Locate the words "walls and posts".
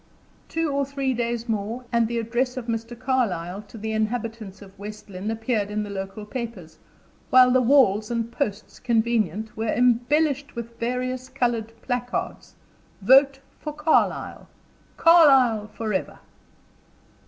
7.61-8.79